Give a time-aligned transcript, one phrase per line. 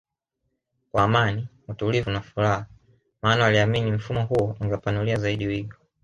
[0.91, 2.65] kwa Amani utulivu na furaha
[3.21, 5.75] maana waliamini mfumo huo ungewa panulia zaidi wigo